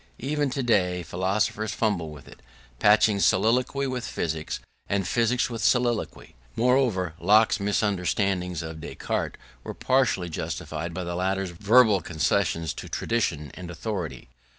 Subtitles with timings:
[0.17, 2.39] Even today philosophers fumble with it,
[2.79, 6.33] patching soliloquy with physics and physics with soliloquy.
[6.55, 13.51] Moreover, Locke's misunderstandings of Descartes were partly justified by the latter's verbal concessions to tradition
[13.53, 14.27] and authority.